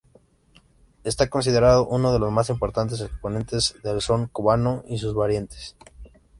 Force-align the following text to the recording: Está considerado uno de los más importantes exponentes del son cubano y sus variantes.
Está 1.03 1.29
considerado 1.29 1.85
uno 1.87 2.11
de 2.11 2.17
los 2.17 2.31
más 2.31 2.49
importantes 2.49 3.01
exponentes 3.01 3.75
del 3.83 4.01
son 4.01 4.25
cubano 4.29 4.83
y 4.87 4.97
sus 4.97 5.13
variantes. 5.13 5.75